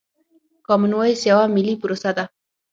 کامن 0.67 0.91
وايس 0.99 1.21
يوه 1.31 1.43
ملي 1.55 1.73
پروسه 1.81 2.09
ده. 2.17 2.25